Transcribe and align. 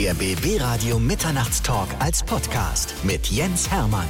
Der 0.00 0.14
BB 0.14 0.58
Radio 0.62 0.98
Mitternachtstalk 0.98 1.88
als 1.98 2.22
Podcast 2.22 2.94
mit 3.04 3.26
Jens 3.26 3.70
Hermann. 3.70 4.08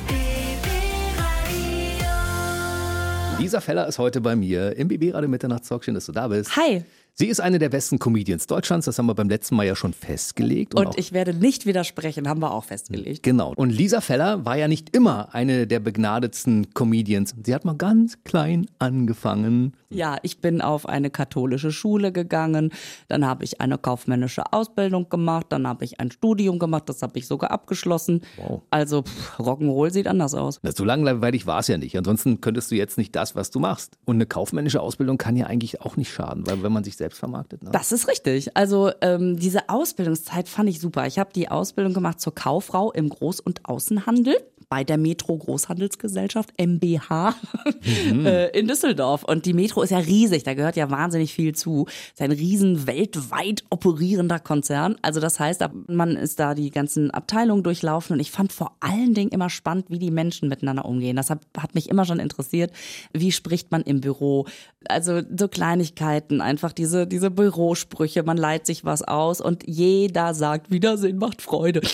Lisa 3.41 3.61
Feller 3.61 3.89
ist 3.89 3.99
heute 3.99 4.21
bei 4.21 4.37
mir 4.37 4.77
im 4.77 4.87
BB 4.87 5.13
Radio 5.13 5.29
Mitternachtstalk. 5.29 5.83
Schön, 5.85 5.95
dass 5.95 6.07
du 6.07 6.13
da 6.13 6.29
bist. 6.29 6.55
Hi. 6.55 6.85
Sie 7.15 7.27
ist 7.27 7.41
eine 7.41 7.59
der 7.59 7.69
besten 7.69 7.99
Comedians 7.99 8.47
Deutschlands, 8.47 8.87
das 8.87 8.99
haben 8.99 9.07
wir 9.07 9.15
beim 9.15 9.29
letzten 9.29 9.55
Mal 9.57 9.67
ja 9.67 9.77
schon 9.77 9.93
festgelegt. 9.93 10.75
Und 10.75 10.87
auch- 10.87 10.97
ich 10.97 11.13
werde 11.13 11.35
nicht 11.35 11.67
widersprechen, 11.67 12.29
haben 12.29 12.41
wir 12.41 12.53
auch 12.55 12.65
festgelegt. 12.65 13.23
Genau. 13.23 13.53
Und 13.57 13.71
Lisa 13.71 14.01
Feller 14.01 14.45
war 14.47 14.57
ja 14.57 14.69
nicht 14.69 14.97
immer 14.97 15.35
eine 15.35 15.67
der 15.67 15.81
begnadetsten 15.81 16.73
Comedians. 16.73 17.35
Sie 17.45 17.55
hat 17.55 17.65
mal 17.67 17.75
ganz 17.77 18.19
klein 18.25 18.67
angefangen. 18.79 19.75
Ja, 19.91 20.19
ich 20.23 20.39
bin 20.41 20.61
auf 20.61 20.89
eine 20.89 21.11
katholische 21.11 21.73
Schule 21.73 22.13
gegangen, 22.13 22.73
dann 23.09 23.27
habe 23.27 23.43
ich 23.45 23.61
eine 23.61 23.77
kaufmännische 23.77 24.53
Ausbildung 24.53 25.09
gemacht, 25.09 25.47
dann 25.49 25.67
habe 25.67 25.85
ich 25.85 25.99
ein 25.99 26.11
Studium 26.13 26.59
gemacht, 26.61 26.85
das 26.89 27.03
habe 27.03 27.19
ich 27.19 27.27
sogar 27.27 27.51
abgeschlossen. 27.51 28.23
Wow. 28.37 28.63
Also 28.71 29.03
pff, 29.03 29.39
Rock'n'Roll 29.41 29.91
sieht 29.91 30.07
anders 30.07 30.35
aus. 30.35 30.61
Na, 30.63 30.71
So 30.71 30.85
langweilig 30.85 31.47
war 31.47 31.59
es 31.59 31.67
ja 31.67 31.77
nicht. 31.77 31.97
Ansonsten 31.99 32.41
könntest 32.41 32.71
du 32.71 32.77
jetzt 32.77 32.99
nicht 32.99 33.17
das, 33.17 33.35
was 33.35 33.51
du 33.51 33.59
machst. 33.59 33.99
Und 34.05 34.17
eine 34.17 34.27
kaufmännische 34.27 34.81
Ausbildung 34.81 35.19
kann 35.19 35.35
ja 35.37 35.47
eigentlich 35.47 35.81
auch 35.81 35.97
nicht 35.97 36.13
schaden, 36.13 36.47
weil 36.47 36.63
wenn 36.63 36.73
man 36.73 36.85
sich 36.85 36.97
selbst 37.01 37.19
vermarktet. 37.19 37.63
Ne? 37.63 37.71
Das 37.73 37.93
ist 37.93 38.09
richtig. 38.09 38.57
Also 38.57 38.93
ähm, 39.01 39.37
diese 39.37 39.69
Ausbildungszeit 39.69 40.49
fand 40.49 40.69
ich 40.69 40.81
super. 40.81 41.07
Ich 41.07 41.19
habe 41.19 41.31
die 41.35 41.49
Ausbildung 41.49 41.93
gemacht 41.93 42.21
zur 42.21 42.35
Kauffrau 42.35 42.93
im 42.93 43.11
Groß- 43.11 43.43
und 43.43 43.65
Außenhandel 43.65 44.37
bei 44.71 44.85
der 44.85 44.99
Metro 44.99 45.37
Großhandelsgesellschaft 45.37 46.55
MBH 46.57 47.35
äh, 48.25 48.57
in 48.57 48.69
Düsseldorf. 48.69 49.25
Und 49.25 49.45
die 49.45 49.53
Metro 49.53 49.83
ist 49.83 49.91
ja 49.91 49.99
riesig, 49.99 50.45
da 50.45 50.55
gehört 50.55 50.77
ja 50.77 50.89
wahnsinnig 50.91 51.35
viel 51.35 51.57
zu. 51.57 51.87
Ist 52.13 52.23
ein 52.23 52.31
riesen 52.31 52.87
weltweit 52.87 53.65
operierender 53.69 54.39
Konzern. 54.39 54.97
Also 55.03 55.19
das 55.19 55.41
heißt, 55.41 55.65
man 55.89 56.17
ist 56.17 56.39
da 56.39 56.55
die 56.55 56.71
ganzen 56.71 57.11
Abteilungen 57.11 57.65
durchlaufen 57.65 58.15
und 58.15 58.21
ich 58.21 58.31
fand 58.31 58.53
vor 58.53 58.77
allen 58.79 59.13
Dingen 59.13 59.33
immer 59.33 59.51
spannend, 59.51 59.87
wie 59.89 59.99
die 59.99 60.13
Menschen 60.13 60.49
miteinander 60.49 60.85
umgehen. 60.85 61.17
Das 61.17 61.31
hat, 61.31 61.41
hat 61.59 61.75
mich 61.75 61.89
immer 61.89 62.05
schon 62.05 62.21
interessiert. 62.21 62.73
Wie 63.13 63.33
spricht 63.33 63.73
man 63.73 63.83
im 63.83 64.01
Büro? 64.01 64.47
Also 64.89 65.21
so 65.37 65.49
Kleinigkeiten, 65.49 66.41
einfach 66.41 66.73
diese, 66.73 67.09
diese 67.09 67.33
Bürosprüche, 67.33 68.23
man 68.23 68.37
leiht 68.37 68.67
sich 68.67 68.85
was 68.85 69.03
aus 69.03 69.41
und 69.41 69.65
jeder 69.67 70.33
sagt, 70.33 70.71
Wiedersehen 70.71 71.19
macht 71.19 71.43
Freude. 71.43 71.81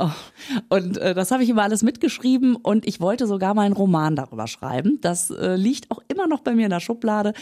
Oh. 0.00 0.10
Und 0.70 0.98
äh, 0.98 1.14
das 1.14 1.30
habe 1.30 1.44
ich 1.44 1.48
immer 1.48 1.62
alles 1.62 1.73
mitgeschrieben 1.82 2.56
und 2.56 2.86
ich 2.86 3.00
wollte 3.00 3.26
sogar 3.26 3.54
mal 3.54 3.62
einen 3.62 3.74
Roman 3.74 4.16
darüber 4.16 4.46
schreiben. 4.46 4.98
Das 5.00 5.30
äh, 5.30 5.56
liegt 5.56 5.90
auch 5.90 6.00
immer 6.08 6.26
noch 6.26 6.40
bei 6.40 6.54
mir 6.54 6.64
in 6.66 6.70
der 6.70 6.80
Schublade. 6.80 7.32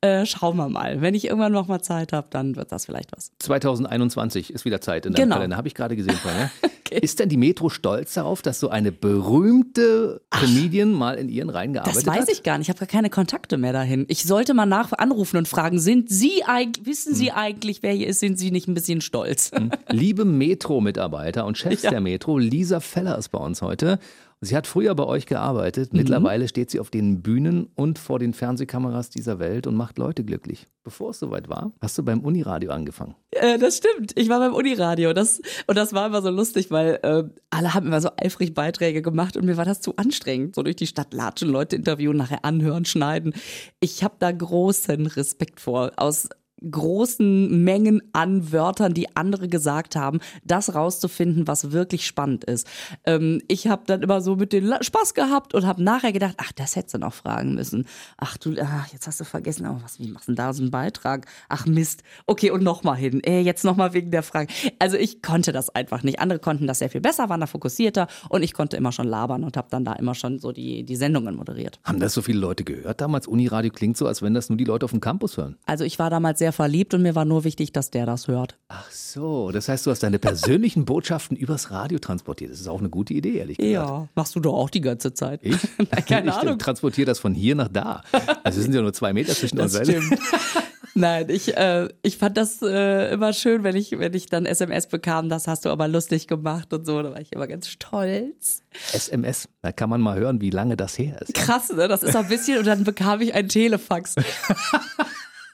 Äh, 0.00 0.24
schauen 0.26 0.56
wir 0.56 0.68
mal. 0.68 1.00
Wenn 1.00 1.14
ich 1.14 1.26
irgendwann 1.26 1.52
noch 1.52 1.68
mal 1.68 1.82
Zeit 1.82 2.12
habe, 2.12 2.28
dann 2.30 2.56
wird 2.56 2.72
das 2.72 2.86
vielleicht 2.86 3.12
was. 3.12 3.32
2021 3.40 4.52
ist 4.52 4.64
wieder 4.64 4.80
Zeit 4.80 5.06
in 5.06 5.12
deinem 5.12 5.24
Genau. 5.24 5.36
Kalender, 5.36 5.56
habe 5.56 5.68
ich 5.68 5.74
gerade 5.74 5.96
gesehen 5.96 6.14
vorhin. 6.16 6.50
Ja? 6.92 6.98
Ist 7.00 7.18
denn 7.20 7.28
die 7.28 7.36
Metro 7.36 7.68
stolz 7.68 8.14
darauf, 8.14 8.42
dass 8.42 8.60
so 8.60 8.68
eine 8.68 8.92
berühmte 8.92 10.20
Comedian 10.30 10.92
mal 10.92 11.14
in 11.16 11.28
ihren 11.28 11.50
Reihen 11.50 11.72
gearbeitet 11.72 11.96
Das 11.96 12.06
weiß 12.06 12.22
hat? 12.22 12.28
ich 12.30 12.42
gar 12.42 12.58
nicht. 12.58 12.66
Ich 12.68 12.70
habe 12.70 12.78
gar 12.78 12.86
keine 12.88 13.10
Kontakte 13.10 13.56
mehr 13.58 13.72
dahin. 13.72 14.04
Ich 14.08 14.24
sollte 14.24 14.54
mal 14.54 14.66
nach 14.66 14.92
anrufen 14.92 15.36
und 15.36 15.48
fragen, 15.48 15.78
sind 15.78 16.10
Sie 16.10 16.44
eigentlich, 16.44 16.86
wissen 16.86 17.14
Sie 17.14 17.32
eigentlich, 17.32 17.82
wer 17.82 17.92
hier 17.92 18.06
ist? 18.08 18.20
Sind 18.20 18.38
Sie 18.38 18.50
nicht 18.50 18.68
ein 18.68 18.74
bisschen 18.74 19.00
stolz? 19.00 19.50
Liebe 19.90 20.24
Metro-Mitarbeiter 20.24 21.44
und 21.46 21.58
Chefs 21.58 21.82
Ja. 21.82 21.90
der 21.90 22.00
Metro, 22.00 22.38
Lisa 22.38 22.80
Feller 22.80 23.18
ist 23.18 23.30
bei 23.30 23.38
uns 23.38 23.62
heute. 23.62 23.98
Sie 24.44 24.56
hat 24.56 24.66
früher 24.66 24.94
bei 24.96 25.04
euch 25.04 25.24
Mhm. 25.24 25.28
gearbeitet. 25.28 25.92
Mittlerweile 25.92 26.48
steht 26.48 26.68
sie 26.70 26.80
auf 26.80 26.90
den 26.90 27.22
Bühnen 27.22 27.68
und 27.76 27.98
vor 28.00 28.18
den 28.18 28.34
Fernsehkameras 28.34 29.08
dieser 29.08 29.38
Welt 29.38 29.68
und 29.68 29.76
macht 29.76 29.98
Leute 29.98 30.24
glücklich. 30.24 30.66
Bevor 30.82 31.10
es 31.10 31.20
soweit 31.20 31.48
war, 31.48 31.70
hast 31.80 31.96
du 31.96 32.02
beim 32.02 32.18
Uniradio 32.20 32.72
angefangen. 32.72 33.14
Äh, 33.30 33.56
das 33.58 33.76
stimmt. 33.76 34.18
Ich 34.18 34.28
war 34.28 34.40
beim 34.40 34.52
Uniradio. 34.52 35.12
Das, 35.12 35.40
und 35.68 35.78
das 35.78 35.92
war 35.92 36.08
immer 36.08 36.22
so 36.22 36.30
lustig, 36.30 36.72
weil 36.72 36.98
äh, 37.04 37.22
alle 37.50 37.72
haben 37.72 37.86
immer 37.86 38.00
so 38.00 38.08
eifrig 38.16 38.52
Beiträge 38.52 39.00
gemacht 39.00 39.36
und 39.36 39.44
mir 39.44 39.56
war 39.56 39.64
das 39.64 39.80
zu 39.80 39.94
anstrengend. 39.94 40.56
So 40.56 40.64
durch 40.64 40.74
die 40.74 40.88
Stadt 40.88 41.14
latschen, 41.14 41.48
Leute 41.48 41.76
interviewen, 41.76 42.16
nachher 42.16 42.44
anhören, 42.44 42.84
schneiden. 42.84 43.34
Ich 43.78 44.02
habe 44.02 44.16
da 44.18 44.32
großen 44.32 45.06
Respekt 45.06 45.60
vor. 45.60 45.92
Aus 45.96 46.28
großen 46.70 47.64
Mengen 47.64 48.02
an 48.12 48.52
Wörtern, 48.52 48.94
die 48.94 49.16
andere 49.16 49.48
gesagt 49.48 49.96
haben, 49.96 50.20
das 50.44 50.74
rauszufinden, 50.74 51.46
was 51.46 51.72
wirklich 51.72 52.06
spannend 52.06 52.44
ist. 52.44 52.66
Ähm, 53.04 53.42
ich 53.48 53.66
habe 53.66 53.82
dann 53.86 54.02
immer 54.02 54.20
so 54.20 54.36
mit 54.36 54.52
den 54.52 54.72
Spaß 54.80 55.14
gehabt 55.14 55.54
und 55.54 55.66
habe 55.66 55.82
nachher 55.82 56.12
gedacht, 56.12 56.34
ach, 56.38 56.52
das 56.52 56.76
hättest 56.76 56.94
du 56.94 56.98
noch 56.98 57.14
fragen 57.14 57.54
müssen. 57.54 57.86
Ach 58.16 58.36
du, 58.36 58.54
ach, 58.62 58.86
jetzt 58.92 59.06
hast 59.06 59.20
du 59.20 59.24
vergessen, 59.24 59.66
oh, 59.66 59.78
was, 59.82 59.98
wie 59.98 60.08
machst 60.08 60.28
du 60.28 60.32
denn 60.32 60.36
da 60.36 60.52
so 60.52 60.62
einen 60.62 60.70
Beitrag? 60.70 61.26
Ach 61.48 61.66
Mist. 61.66 62.02
Okay, 62.26 62.50
und 62.50 62.62
nochmal 62.62 62.96
hin. 62.96 63.22
Äh, 63.24 63.40
jetzt 63.40 63.64
nochmal 63.64 63.92
wegen 63.92 64.10
der 64.10 64.22
Frage. 64.22 64.52
Also 64.78 64.96
ich 64.96 65.22
konnte 65.22 65.52
das 65.52 65.70
einfach 65.70 66.02
nicht. 66.02 66.20
Andere 66.20 66.38
konnten 66.38 66.66
das 66.66 66.78
sehr 66.78 66.90
viel 66.90 67.00
besser, 67.00 67.28
waren 67.28 67.40
da 67.40 67.46
fokussierter 67.46 68.06
und 68.28 68.42
ich 68.42 68.52
konnte 68.52 68.76
immer 68.76 68.92
schon 68.92 69.06
labern 69.06 69.44
und 69.44 69.56
habe 69.56 69.68
dann 69.70 69.84
da 69.84 69.94
immer 69.94 70.14
schon 70.14 70.38
so 70.38 70.52
die, 70.52 70.84
die 70.84 70.96
Sendungen 70.96 71.36
moderiert. 71.36 71.80
Haben 71.84 72.00
das 72.00 72.14
so 72.14 72.22
viele 72.22 72.38
Leute 72.38 72.64
gehört 72.64 73.00
damals? 73.00 73.26
Uniradio 73.26 73.72
klingt 73.72 73.96
so, 73.96 74.06
als 74.06 74.22
wenn 74.22 74.34
das 74.34 74.48
nur 74.48 74.56
die 74.56 74.64
Leute 74.64 74.84
auf 74.84 74.90
dem 74.90 75.00
Campus 75.00 75.36
hören. 75.36 75.56
Also 75.66 75.84
ich 75.84 75.98
war 75.98 76.10
damals 76.10 76.38
sehr 76.38 76.51
verliebt 76.52 76.94
und 76.94 77.02
mir 77.02 77.14
war 77.14 77.24
nur 77.24 77.44
wichtig, 77.44 77.72
dass 77.72 77.90
der 77.90 78.06
das 78.06 78.28
hört. 78.28 78.56
Ach 78.68 78.90
so, 78.90 79.50
das 79.50 79.68
heißt, 79.68 79.86
du 79.86 79.90
hast 79.90 80.02
deine 80.02 80.18
persönlichen 80.18 80.84
Botschaften 80.84 81.36
übers 81.36 81.70
Radio 81.70 81.98
transportiert. 81.98 82.50
Das 82.52 82.60
ist 82.60 82.68
auch 82.68 82.80
eine 82.80 82.90
gute 82.90 83.14
Idee, 83.14 83.38
ehrlich 83.38 83.58
gesagt. 83.58 83.72
Ja, 83.72 84.08
machst 84.14 84.34
du 84.36 84.40
doch 84.40 84.54
auch 84.54 84.70
die 84.70 84.80
ganze 84.80 85.14
Zeit. 85.14 85.40
Ich? 85.42 85.56
Keine 86.06 86.28
ich 86.30 86.34
Ahnung. 86.34 86.58
transportiere 86.58 87.06
das 87.06 87.18
von 87.18 87.34
hier 87.34 87.54
nach 87.54 87.68
da. 87.68 88.02
Also 88.44 88.58
es 88.58 88.64
sind 88.64 88.74
ja 88.74 88.82
nur 88.82 88.92
zwei 88.92 89.12
Meter 89.12 89.32
zwischen 89.34 89.56
Das 89.56 89.74
uns. 89.74 89.88
stimmt. 89.88 90.18
Nein, 90.94 91.30
ich, 91.30 91.56
äh, 91.56 91.88
ich 92.02 92.18
fand 92.18 92.36
das 92.36 92.60
äh, 92.60 93.14
immer 93.14 93.32
schön, 93.32 93.62
wenn 93.64 93.74
ich, 93.76 93.98
wenn 93.98 94.12
ich 94.12 94.26
dann 94.26 94.44
SMS 94.44 94.88
bekam, 94.88 95.30
das 95.30 95.48
hast 95.48 95.64
du 95.64 95.70
aber 95.70 95.88
lustig 95.88 96.26
gemacht 96.26 96.70
und 96.74 96.84
so. 96.84 97.02
Da 97.02 97.12
war 97.12 97.20
ich 97.20 97.32
immer 97.32 97.46
ganz 97.46 97.68
stolz. 97.68 98.62
SMS, 98.92 99.48
da 99.62 99.72
kann 99.72 99.88
man 99.88 100.02
mal 100.02 100.18
hören, 100.18 100.42
wie 100.42 100.50
lange 100.50 100.76
das 100.76 100.98
her 100.98 101.22
ist. 101.22 101.32
Krass, 101.32 101.72
ne? 101.72 101.88
Das 101.88 102.02
ist 102.02 102.14
auch 102.14 102.20
ein 102.24 102.28
bisschen, 102.28 102.58
und 102.58 102.66
dann 102.66 102.84
bekam 102.84 103.22
ich 103.22 103.32
ein 103.32 103.48
Telefax. 103.48 104.16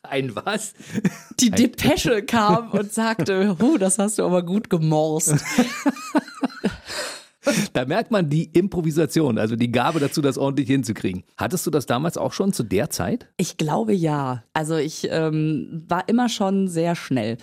Ein 0.08 0.34
was? 0.34 0.74
Die 1.40 1.50
Depesche 1.50 2.22
kam 2.26 2.70
und 2.70 2.92
sagte, 2.92 3.56
huh, 3.60 3.78
das 3.78 3.98
hast 3.98 4.18
du 4.18 4.24
aber 4.24 4.42
gut 4.42 4.70
gemorst. 4.70 5.34
Da 7.72 7.86
merkt 7.86 8.10
man 8.10 8.28
die 8.28 8.44
Improvisation, 8.44 9.38
also 9.38 9.56
die 9.56 9.72
Gabe 9.72 10.00
dazu, 10.00 10.20
das 10.20 10.36
ordentlich 10.36 10.68
hinzukriegen. 10.68 11.24
Hattest 11.36 11.66
du 11.66 11.70
das 11.70 11.86
damals 11.86 12.18
auch 12.18 12.32
schon 12.32 12.52
zu 12.52 12.62
der 12.62 12.90
Zeit? 12.90 13.28
Ich 13.38 13.56
glaube 13.56 13.94
ja. 13.94 14.44
Also 14.52 14.76
ich 14.76 15.08
ähm, 15.10 15.84
war 15.88 16.08
immer 16.08 16.28
schon 16.28 16.68
sehr 16.68 16.94
schnell. 16.94 17.38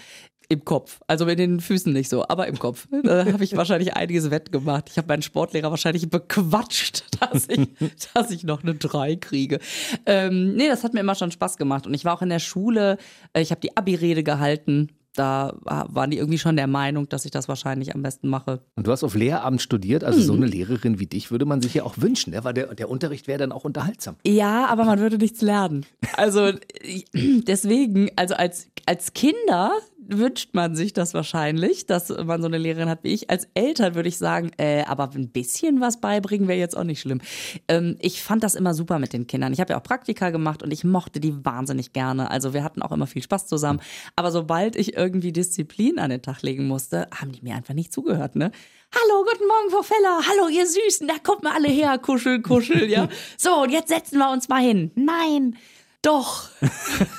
Im 0.47 0.63
Kopf, 0.63 0.99
also 1.07 1.25
mit 1.25 1.39
den 1.39 1.59
Füßen 1.59 1.91
nicht 1.91 2.07
so, 2.09 2.27
aber 2.27 2.47
im 2.47 2.59
Kopf. 2.59 2.87
Da 3.03 3.25
habe 3.25 3.43
ich 3.43 3.57
wahrscheinlich 3.57 3.95
einiges 3.95 4.29
wettgemacht. 4.29 4.89
Ich 4.91 4.97
habe 4.97 5.07
meinen 5.07 5.23
Sportlehrer 5.23 5.71
wahrscheinlich 5.71 6.07
bequatscht, 6.09 7.03
dass 7.19 7.47
ich, 7.49 7.67
dass 8.13 8.29
ich 8.31 8.43
noch 8.43 8.61
eine 8.61 8.75
3 8.75 9.15
kriege. 9.15 9.59
Ähm, 10.05 10.53
nee, 10.55 10.67
das 10.67 10.83
hat 10.83 10.93
mir 10.93 10.99
immer 10.99 11.15
schon 11.15 11.31
Spaß 11.31 11.57
gemacht. 11.57 11.87
Und 11.87 11.93
ich 11.95 12.05
war 12.05 12.13
auch 12.15 12.21
in 12.21 12.29
der 12.29 12.39
Schule, 12.39 12.97
äh, 13.33 13.41
ich 13.41 13.49
habe 13.51 13.61
die 13.61 13.75
Abi-Rede 13.75 14.23
gehalten. 14.23 14.89
Da 15.15 15.55
war- 15.61 15.87
waren 15.95 16.11
die 16.11 16.17
irgendwie 16.17 16.37
schon 16.37 16.57
der 16.57 16.67
Meinung, 16.67 17.07
dass 17.07 17.23
ich 17.23 17.31
das 17.31 17.47
wahrscheinlich 17.47 17.95
am 17.95 18.01
besten 18.03 18.27
mache. 18.27 18.59
Und 18.75 18.85
du 18.85 18.91
hast 18.91 19.01
auf 19.03 19.15
Lehramt 19.15 19.61
studiert, 19.61 20.03
also 20.03 20.19
Mhm. 20.19 20.23
so 20.23 20.33
eine 20.33 20.45
Lehrerin 20.45 20.99
wie 20.99 21.05
dich 21.07 21.31
würde 21.31 21.45
man 21.45 21.61
sich 21.61 21.73
ja 21.73 21.83
auch 21.83 21.93
wünschen, 21.97 22.31
ne? 22.33 22.43
weil 22.43 22.53
der, 22.53 22.75
der 22.75 22.89
Unterricht 22.89 23.25
wäre 23.27 23.39
dann 23.39 23.53
auch 23.53 23.63
unterhaltsam. 23.63 24.17
Ja, 24.27 24.65
aber 24.65 24.83
man 24.83 24.99
würde 24.99 25.17
nichts 25.17 25.41
lernen. 25.41 25.85
Also 26.17 26.51
deswegen, 27.13 28.09
also 28.15 28.35
als, 28.35 28.67
als 28.85 29.13
Kinder 29.13 29.71
wünscht 30.07 30.53
man 30.53 30.75
sich 30.75 30.93
das 30.93 31.13
wahrscheinlich, 31.13 31.85
dass 31.85 32.09
man 32.09 32.41
so 32.41 32.47
eine 32.47 32.57
Lehrerin 32.57 32.89
hat 32.89 33.03
wie 33.03 33.13
ich. 33.13 33.29
Als 33.29 33.47
Eltern 33.53 33.95
würde 33.95 34.09
ich 34.09 34.17
sagen, 34.17 34.51
äh, 34.57 34.83
aber 34.83 35.09
ein 35.15 35.29
bisschen 35.29 35.81
was 35.81 35.99
beibringen 35.99 36.47
wäre 36.47 36.59
jetzt 36.59 36.77
auch 36.77 36.83
nicht 36.83 37.01
schlimm. 37.01 37.21
Ähm, 37.67 37.97
ich 37.99 38.21
fand 38.21 38.43
das 38.43 38.55
immer 38.55 38.73
super 38.73 38.99
mit 38.99 39.13
den 39.13 39.27
Kindern. 39.27 39.53
Ich 39.53 39.59
habe 39.59 39.73
ja 39.73 39.79
auch 39.79 39.83
Praktika 39.83 40.29
gemacht 40.29 40.63
und 40.63 40.71
ich 40.71 40.83
mochte 40.83 41.19
die 41.19 41.45
wahnsinnig 41.45 41.93
gerne. 41.93 42.29
Also 42.31 42.53
wir 42.53 42.63
hatten 42.63 42.81
auch 42.81 42.91
immer 42.91 43.07
viel 43.07 43.23
Spaß 43.23 43.47
zusammen. 43.47 43.79
Aber 44.15 44.31
sobald 44.31 44.75
ich 44.75 44.95
irgendwie 44.95 45.31
Disziplin 45.31 45.99
an 45.99 46.09
den 46.09 46.21
Tag 46.21 46.41
legen 46.41 46.67
musste, 46.67 47.07
haben 47.13 47.31
die 47.31 47.41
mir 47.41 47.55
einfach 47.55 47.73
nicht 47.73 47.93
zugehört, 47.93 48.35
ne? 48.35 48.51
Hallo, 48.93 49.25
guten 49.29 49.47
Morgen, 49.47 49.71
Frau 49.71 49.81
Feller. 49.81 50.21
Hallo, 50.29 50.47
ihr 50.47 50.65
Süßen. 50.65 51.07
Da 51.07 51.15
kommt 51.21 51.43
mal 51.43 51.53
alle 51.53 51.67
her. 51.67 51.97
Kuschel, 51.97 52.41
kuschel, 52.41 52.89
ja. 52.89 53.09
So, 53.37 53.63
und 53.63 53.71
jetzt 53.71 53.89
setzen 53.89 54.19
wir 54.19 54.31
uns 54.31 54.47
mal 54.47 54.61
hin. 54.61 54.91
Nein. 54.95 55.57
Doch. 56.05 56.49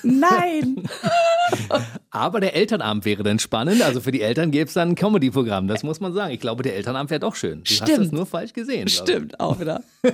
Nein. 0.05 0.85
Aber 2.11 2.41
der 2.41 2.55
Elternabend 2.55 3.05
wäre 3.05 3.23
dann 3.23 3.39
spannend. 3.39 3.83
Also 3.83 4.01
für 4.01 4.13
die 4.13 4.23
Eltern 4.23 4.51
gäbe 4.51 4.69
es 4.69 4.75
dann 4.75 4.91
ein 4.91 4.95
Comedy-Programm, 4.95 5.69
das 5.69 5.83
muss 5.83 6.01
man 6.01 6.13
sagen. 6.15 6.33
Ich 6.33 6.41
glaube, 6.41 6.63
der 6.63 6.77
Elternabend 6.77 7.11
wäre 7.11 7.21
doch 7.21 7.35
schön. 7.35 7.65
Du 7.65 7.71
hast 7.71 7.83
Stimmt. 7.83 8.07
das 8.07 8.13
nur 8.13 8.27
falsch 8.27 8.53
gesehen. 8.53 8.89
Stimmt, 8.89 9.39
auch 9.41 9.61
wieder. 9.61 9.83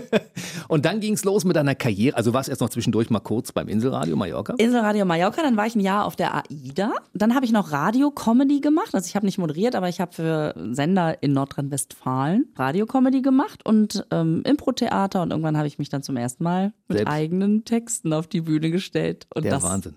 Und 0.68 0.84
dann 0.84 1.00
ging 1.00 1.12
es 1.12 1.24
los 1.24 1.44
mit 1.44 1.54
deiner 1.54 1.74
Karriere. 1.74 2.16
Also 2.16 2.32
warst 2.32 2.48
erst 2.48 2.60
noch 2.60 2.70
zwischendurch 2.70 3.10
mal 3.10 3.20
kurz 3.20 3.52
beim 3.52 3.68
Inselradio 3.68 4.16
Mallorca. 4.16 4.54
Inselradio 4.56 5.04
Mallorca, 5.04 5.42
dann 5.42 5.56
war 5.56 5.66
ich 5.66 5.76
ein 5.76 5.80
Jahr 5.80 6.06
auf 6.06 6.16
der 6.16 6.34
AIDA. 6.34 6.92
Dann 7.12 7.34
habe 7.34 7.44
ich 7.44 7.52
noch 7.52 7.72
Radio-Comedy 7.72 8.60
gemacht. 8.60 8.94
Also 8.94 9.06
ich 9.06 9.14
habe 9.14 9.26
nicht 9.26 9.38
moderiert, 9.38 9.76
aber 9.76 9.88
ich 9.88 10.00
habe 10.00 10.12
für 10.12 10.54
Sender 10.72 11.22
in 11.22 11.32
Nordrhein-Westfalen 11.32 12.46
Radio-Comedy 12.56 13.22
gemacht 13.22 13.64
und 13.64 14.06
ähm, 14.10 14.42
Impro-Theater. 14.44 15.22
Und 15.22 15.30
irgendwann 15.30 15.56
habe 15.56 15.68
ich 15.68 15.78
mich 15.78 15.88
dann 15.90 16.02
zum 16.02 16.16
ersten 16.16 16.42
Mal 16.42 16.72
mit 16.88 16.98
Selbst. 16.98 17.12
eigenen 17.12 17.64
Texten 17.64 18.12
auf 18.12 18.26
die 18.26 18.40
Bühne 18.40 18.61
Bühne 18.62 18.70
gestellt. 18.70 19.26
Und 19.34 19.44
Der 19.44 19.52
das 19.52 19.62
Wahnsinn. 19.62 19.96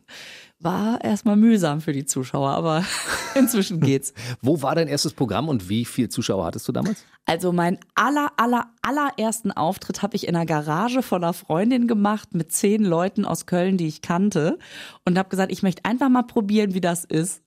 war 0.59 1.03
erstmal 1.03 1.35
mühsam 1.35 1.81
für 1.81 1.93
die 1.93 2.05
Zuschauer, 2.05 2.49
aber 2.49 2.83
inzwischen 3.35 3.79
geht's. 3.79 4.13
Wo 4.41 4.61
war 4.61 4.75
dein 4.75 4.87
erstes 4.87 5.13
Programm 5.13 5.47
und 5.47 5.69
wie 5.69 5.85
viele 5.85 6.09
Zuschauer 6.09 6.45
hattest 6.45 6.67
du 6.67 6.71
damals? 6.71 7.05
Also 7.25 7.51
mein 7.51 7.79
aller, 7.93 8.31
aller, 8.37 8.67
allerersten 8.81 9.51
Auftritt 9.51 10.01
habe 10.01 10.15
ich 10.15 10.27
in 10.27 10.35
einer 10.35 10.45
Garage 10.45 11.01
von 11.01 11.23
einer 11.23 11.33
Freundin 11.33 11.87
gemacht 11.87 12.33
mit 12.33 12.51
zehn 12.51 12.83
Leuten 12.83 13.25
aus 13.25 13.45
Köln, 13.45 13.77
die 13.77 13.87
ich 13.87 14.01
kannte 14.01 14.57
und 15.05 15.17
habe 15.17 15.29
gesagt, 15.29 15.51
ich 15.51 15.63
möchte 15.63 15.85
einfach 15.85 16.09
mal 16.09 16.23
probieren, 16.23 16.73
wie 16.73 16.81
das 16.81 17.05
ist. 17.05 17.41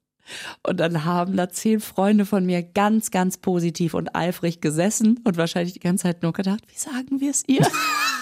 Und 0.67 0.79
dann 0.79 1.06
haben 1.06 1.37
da 1.37 1.49
zehn 1.49 1.81
Freunde 1.81 2.26
von 2.26 2.44
mir 2.44 2.62
ganz, 2.62 3.11
ganz 3.11 3.38
positiv 3.38 3.94
und 3.94 4.14
eifrig 4.14 4.61
gesessen 4.61 5.21
und 5.25 5.38
wahrscheinlich 5.38 5.73
die 5.73 5.81
ganze 5.81 6.03
Zeit 6.03 6.23
nur 6.23 6.35
gedacht, 6.35 6.61
wie 6.69 6.79
sagen 6.79 7.21
wir 7.21 7.31
es 7.31 7.44
ihr? 7.47 7.67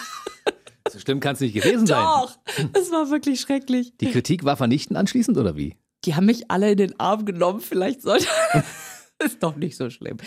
So 0.91 0.99
schlimm 0.99 1.21
kann 1.21 1.35
es 1.35 1.41
nicht 1.41 1.55
gewesen 1.55 1.87
sein. 1.87 2.05
Doch, 2.05 2.39
es 2.73 2.91
war 2.91 3.11
wirklich 3.11 3.41
schrecklich. 3.41 3.97
Die 3.99 4.11
Kritik 4.11 4.45
war 4.45 4.57
vernichtend 4.57 4.97
anschließend 4.97 5.37
oder 5.37 5.57
wie? 5.57 5.77
Die 6.05 6.15
haben 6.15 6.27
mich 6.27 6.51
alle 6.51 6.73
in 6.73 6.79
den 6.79 7.01
Arm 7.01 7.25
genommen, 7.25 7.61
vielleicht 7.61 8.03
sollte. 8.03 8.27
ist 9.25 9.43
doch 9.43 9.57
nicht 9.57 9.77
so 9.77 9.91
schlimm. 9.91 10.19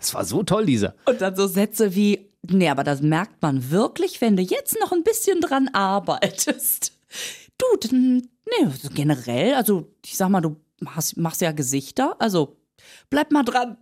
Das 0.00 0.14
war 0.14 0.24
so 0.24 0.42
toll, 0.42 0.64
Lisa. 0.64 0.94
Und 1.04 1.20
dann 1.20 1.36
so 1.36 1.46
Sätze 1.46 1.94
wie, 1.94 2.30
nee, 2.42 2.68
aber 2.68 2.84
das 2.84 3.02
merkt 3.02 3.42
man 3.42 3.70
wirklich, 3.70 4.20
wenn 4.20 4.36
du 4.36 4.42
jetzt 4.42 4.78
noch 4.80 4.92
ein 4.92 5.04
bisschen 5.04 5.40
dran 5.40 5.68
arbeitest. 5.72 6.92
Du, 7.58 7.88
nee, 7.92 8.70
generell, 8.94 9.54
also 9.54 9.92
ich 10.04 10.16
sag 10.16 10.28
mal, 10.28 10.40
du 10.40 10.56
machst, 10.80 11.16
machst 11.16 11.40
ja 11.40 11.52
Gesichter, 11.52 12.16
also 12.18 12.56
bleib 13.10 13.32
mal 13.32 13.44
dran. 13.44 13.76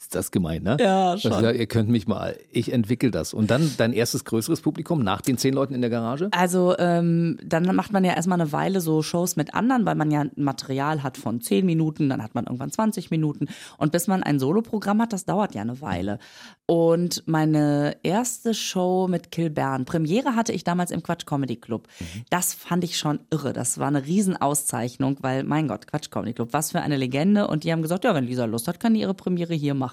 Ist 0.00 0.14
das 0.14 0.30
gemein, 0.30 0.62
ne? 0.62 0.78
Ja, 0.80 1.18
schon. 1.18 1.32
ja, 1.44 1.50
ihr 1.50 1.66
könnt 1.66 1.90
mich 1.90 2.08
mal, 2.08 2.34
ich 2.50 2.72
entwickle 2.72 3.10
das. 3.10 3.34
Und 3.34 3.50
dann 3.50 3.70
dein 3.76 3.92
erstes 3.92 4.24
größeres 4.24 4.62
Publikum 4.62 5.04
nach 5.04 5.20
den 5.20 5.36
zehn 5.36 5.52
Leuten 5.52 5.74
in 5.74 5.82
der 5.82 5.90
Garage? 5.90 6.28
Also 6.32 6.74
ähm, 6.78 7.38
dann 7.44 7.76
macht 7.76 7.92
man 7.92 8.02
ja 8.02 8.14
erstmal 8.14 8.40
eine 8.40 8.50
Weile 8.50 8.80
so 8.80 9.02
Shows 9.02 9.36
mit 9.36 9.52
anderen, 9.52 9.84
weil 9.84 9.96
man 9.96 10.10
ja 10.10 10.22
ein 10.22 10.30
Material 10.36 11.02
hat 11.02 11.18
von 11.18 11.42
10 11.42 11.66
Minuten, 11.66 12.08
dann 12.08 12.22
hat 12.22 12.34
man 12.34 12.46
irgendwann 12.46 12.70
20 12.70 13.10
Minuten. 13.10 13.48
Und 13.76 13.92
bis 13.92 14.06
man 14.06 14.22
ein 14.22 14.38
Soloprogramm 14.38 15.02
hat, 15.02 15.12
das 15.12 15.26
dauert 15.26 15.54
ja 15.54 15.60
eine 15.60 15.82
Weile. 15.82 16.18
Und 16.64 17.24
meine 17.26 17.96
erste 18.02 18.54
Show 18.54 19.06
mit 19.06 19.30
Kilbern, 19.30 19.84
Premiere 19.84 20.34
hatte 20.34 20.52
ich 20.52 20.64
damals 20.64 20.92
im 20.92 21.02
Quatsch 21.02 21.26
Comedy 21.26 21.56
Club. 21.56 21.88
Das 22.30 22.54
fand 22.54 22.84
ich 22.84 22.96
schon 22.96 23.20
irre. 23.30 23.52
Das 23.52 23.78
war 23.78 23.88
eine 23.88 24.06
Riesenauszeichnung, 24.06 25.18
weil, 25.20 25.44
mein 25.44 25.68
Gott, 25.68 25.86
Quatsch 25.86 26.10
Comedy 26.10 26.32
Club, 26.32 26.52
was 26.52 26.70
für 26.70 26.80
eine 26.80 26.96
Legende. 26.96 27.48
Und 27.48 27.64
die 27.64 27.72
haben 27.72 27.82
gesagt, 27.82 28.04
ja, 28.04 28.14
wenn 28.14 28.24
Lisa 28.24 28.46
Lust 28.46 28.66
hat, 28.66 28.80
kann 28.80 28.94
die 28.94 29.00
ihre 29.00 29.14
Premiere 29.14 29.52
hier 29.52 29.74
machen. 29.74 29.89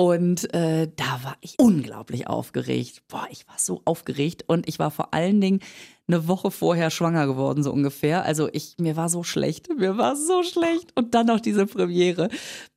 Und 0.00 0.54
äh, 0.54 0.88
da 0.94 1.24
war 1.24 1.36
ich 1.40 1.56
unglaublich 1.58 2.28
aufgeregt. 2.28 3.02
Boah, 3.08 3.26
ich 3.30 3.48
war 3.48 3.56
so 3.58 3.82
aufgeregt 3.84 4.44
und 4.46 4.68
ich 4.68 4.78
war 4.78 4.92
vor 4.92 5.12
allen 5.12 5.40
Dingen 5.40 5.58
eine 6.06 6.28
Woche 6.28 6.52
vorher 6.52 6.90
schwanger 6.90 7.26
geworden, 7.26 7.64
so 7.64 7.72
ungefähr. 7.72 8.24
Also 8.24 8.48
ich, 8.52 8.76
mir 8.78 8.96
war 8.96 9.08
so 9.08 9.24
schlecht, 9.24 9.68
mir 9.76 9.98
war 9.98 10.14
so 10.14 10.44
schlecht. 10.44 10.92
Und 10.94 11.14
dann 11.14 11.26
noch 11.26 11.40
diese 11.40 11.66
Premiere 11.66 12.28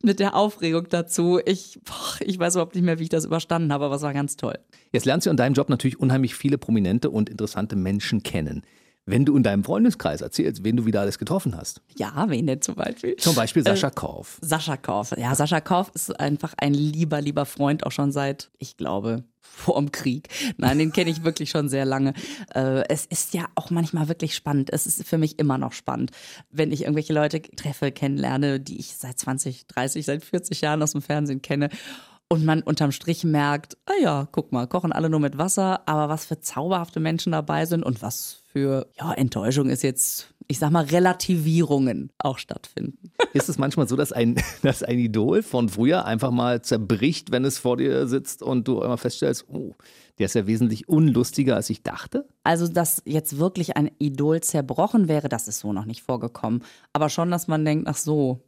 mit 0.01 0.19
der 0.19 0.35
Aufregung 0.35 0.87
dazu. 0.89 1.39
Ich, 1.45 1.79
boah, 1.83 2.25
ich 2.25 2.39
weiß 2.39 2.55
überhaupt 2.55 2.73
nicht 2.73 2.83
mehr, 2.83 2.97
wie 2.97 3.03
ich 3.03 3.09
das 3.09 3.25
überstanden 3.25 3.71
habe, 3.71 3.85
aber 3.85 3.95
es 3.95 4.01
war 4.01 4.13
ganz 4.13 4.35
toll. 4.35 4.57
Jetzt 4.91 5.05
lernst 5.05 5.27
du 5.27 5.29
in 5.29 5.37
deinem 5.37 5.53
Job 5.53 5.69
natürlich 5.69 5.99
unheimlich 5.99 6.33
viele 6.33 6.57
prominente 6.57 7.11
und 7.11 7.29
interessante 7.29 7.75
Menschen 7.75 8.23
kennen. 8.23 8.63
Wenn 9.05 9.25
du 9.25 9.35
in 9.35 9.43
deinem 9.43 9.63
Freundeskreis 9.63 10.21
erzählst, 10.21 10.63
wen 10.63 10.77
du 10.77 10.85
wieder 10.85 11.01
alles 11.01 11.17
getroffen 11.17 11.57
hast. 11.57 11.81
Ja, 11.97 12.29
wen 12.29 12.45
denn 12.45 12.61
zum 12.61 12.75
Beispiel? 12.75 13.15
Zum 13.15 13.35
Beispiel 13.35 13.63
Sascha 13.63 13.89
Korf. 13.89 14.37
Sascha 14.41 14.77
Korf. 14.77 15.15
Ja, 15.17 15.33
Sascha 15.33 15.59
Korf 15.59 15.91
ist 15.95 16.19
einfach 16.19 16.53
ein 16.57 16.73
lieber, 16.73 17.19
lieber 17.19 17.45
Freund, 17.45 17.85
auch 17.85 17.91
schon 17.91 18.11
seit, 18.11 18.51
ich 18.59 18.77
glaube, 18.77 19.23
vorm 19.51 19.91
Krieg. 19.91 20.29
Nein, 20.57 20.79
den 20.79 20.93
kenne 20.93 21.09
ich 21.09 21.23
wirklich 21.23 21.49
schon 21.49 21.67
sehr 21.67 21.85
lange. 21.85 22.13
Äh, 22.53 22.87
es 22.89 23.05
ist 23.05 23.33
ja 23.33 23.45
auch 23.55 23.69
manchmal 23.69 24.07
wirklich 24.07 24.35
spannend. 24.35 24.71
Es 24.71 24.85
ist 24.85 25.05
für 25.07 25.17
mich 25.17 25.39
immer 25.39 25.57
noch 25.57 25.73
spannend, 25.73 26.11
wenn 26.51 26.71
ich 26.71 26.83
irgendwelche 26.83 27.13
Leute 27.13 27.41
treffe, 27.41 27.91
kennenlerne, 27.91 28.59
die 28.59 28.79
ich 28.79 28.95
seit 28.95 29.19
20, 29.19 29.67
30, 29.67 30.05
seit 30.05 30.23
40 30.23 30.61
Jahren 30.61 30.81
aus 30.81 30.91
dem 30.91 31.01
Fernsehen 31.01 31.41
kenne. 31.41 31.69
Und 32.31 32.45
man 32.45 32.61
unterm 32.61 32.93
Strich 32.93 33.25
merkt, 33.25 33.75
ah 33.87 34.01
ja, 34.01 34.27
guck 34.31 34.53
mal, 34.53 34.65
kochen 34.65 34.93
alle 34.93 35.09
nur 35.09 35.19
mit 35.19 35.37
Wasser, 35.37 35.85
aber 35.85 36.07
was 36.07 36.23
für 36.23 36.39
zauberhafte 36.39 37.01
Menschen 37.01 37.33
dabei 37.33 37.65
sind 37.65 37.83
und 37.83 38.01
was 38.01 38.41
für, 38.53 38.87
ja, 38.97 39.11
Enttäuschung 39.11 39.69
ist 39.69 39.83
jetzt, 39.83 40.33
ich 40.47 40.57
sag 40.57 40.71
mal, 40.71 40.85
Relativierungen 40.85 42.09
auch 42.19 42.37
stattfinden. 42.37 43.11
Ist 43.33 43.49
es 43.49 43.57
manchmal 43.57 43.89
so, 43.89 43.97
dass 43.97 44.13
ein, 44.13 44.41
dass 44.61 44.81
ein 44.81 44.97
Idol 44.97 45.43
von 45.43 45.67
früher 45.67 46.05
einfach 46.05 46.31
mal 46.31 46.61
zerbricht, 46.61 47.33
wenn 47.33 47.43
es 47.43 47.59
vor 47.59 47.75
dir 47.75 48.07
sitzt 48.07 48.43
und 48.43 48.65
du 48.65 48.81
einmal 48.81 48.97
feststellst, 48.97 49.47
oh, 49.49 49.75
der 50.17 50.27
ist 50.27 50.35
ja 50.35 50.47
wesentlich 50.47 50.87
unlustiger, 50.87 51.57
als 51.57 51.69
ich 51.69 51.83
dachte? 51.83 52.29
Also, 52.43 52.69
dass 52.69 53.01
jetzt 53.05 53.39
wirklich 53.39 53.75
ein 53.75 53.91
Idol 53.99 54.39
zerbrochen 54.39 55.09
wäre, 55.09 55.27
das 55.27 55.49
ist 55.49 55.59
so 55.59 55.73
noch 55.73 55.85
nicht 55.85 56.01
vorgekommen. 56.01 56.63
Aber 56.93 57.09
schon, 57.09 57.29
dass 57.29 57.49
man 57.49 57.65
denkt, 57.65 57.89
ach 57.89 57.97
so, 57.97 58.41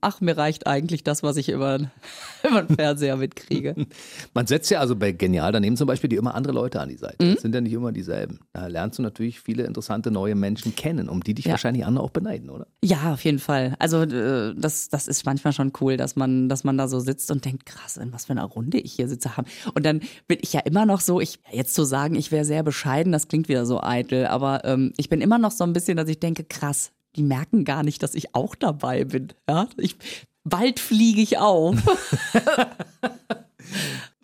ach, 0.00 0.20
mir 0.20 0.36
reicht 0.36 0.66
eigentlich 0.66 1.04
das, 1.04 1.22
was 1.22 1.36
ich 1.36 1.48
über, 1.50 1.78
über 2.48 2.62
den 2.62 2.76
Fernseher 2.76 3.16
mitkriege. 3.16 3.74
Man 4.34 4.46
setzt 4.46 4.70
ja 4.70 4.80
also 4.80 4.96
bei 4.96 5.12
Genial 5.12 5.52
daneben 5.52 5.76
zum 5.76 5.86
Beispiel 5.86 6.08
die 6.08 6.16
immer 6.16 6.34
andere 6.34 6.52
Leute 6.52 6.80
an 6.80 6.88
die 6.88 6.96
Seite. 6.96 7.24
Mhm. 7.24 7.32
Das 7.34 7.42
sind 7.42 7.54
ja 7.54 7.60
nicht 7.60 7.72
immer 7.72 7.92
dieselben. 7.92 8.40
Da 8.52 8.66
lernst 8.66 8.98
du 8.98 9.02
natürlich 9.02 9.40
viele 9.40 9.64
interessante 9.64 10.10
neue 10.10 10.34
Menschen 10.34 10.74
kennen, 10.74 11.08
um 11.08 11.22
die 11.22 11.34
dich 11.34 11.44
Ja. 11.46 11.52
wahrscheinlich 11.52 11.84
andere 11.86 12.04
auch 12.04 12.10
beneiden, 12.10 12.50
oder? 12.50 12.66
Ja, 12.84 13.12
auf 13.12 13.24
jeden 13.24 13.38
Fall. 13.38 13.74
Also 13.78 14.02
äh, 14.02 14.54
das, 14.56 14.88
das 14.88 15.08
ist 15.08 15.24
manchmal 15.26 15.52
schon 15.52 15.72
cool, 15.80 15.96
dass 15.96 16.16
man, 16.16 16.48
dass 16.48 16.64
man 16.64 16.76
da 16.78 16.88
so 16.88 17.00
sitzt 17.00 17.30
und 17.30 17.44
denkt, 17.44 17.66
krass, 17.66 17.96
in 17.96 18.12
was 18.12 18.26
für 18.26 18.32
einer 18.32 18.44
Runde 18.44 18.78
ich 18.78 18.92
hier 18.92 19.08
sitze 19.08 19.36
haben. 19.36 19.46
Und 19.74 19.84
dann 19.86 20.00
bin 20.28 20.38
ich 20.40 20.52
ja 20.52 20.60
immer 20.60 20.86
noch 20.86 21.00
so, 21.00 21.20
ich 21.20 21.38
jetzt 21.50 21.74
zu 21.74 21.84
sagen, 21.84 22.14
ich 22.14 22.32
wäre 22.32 22.44
sehr 22.44 22.62
bescheiden, 22.62 23.12
das 23.12 23.28
klingt 23.28 23.48
wieder 23.48 23.66
so 23.66 23.82
eitel, 23.82 24.26
aber 24.26 24.64
ähm, 24.64 24.92
ich 24.96 25.08
bin 25.08 25.20
immer 25.20 25.38
noch 25.38 25.50
so 25.52 25.64
ein 25.64 25.72
bisschen, 25.72 25.96
dass 25.96 26.08
ich 26.08 26.20
denke, 26.20 26.44
krass, 26.44 26.92
die 27.16 27.22
merken 27.22 27.64
gar 27.64 27.82
nicht, 27.82 28.02
dass 28.02 28.14
ich 28.14 28.34
auch 28.34 28.54
dabei 28.54 29.04
bin. 29.04 29.28
Ja, 29.48 29.68
ich, 29.76 29.96
bald 30.44 30.80
fliege 30.80 31.20
ich 31.20 31.38
auf. 31.38 31.76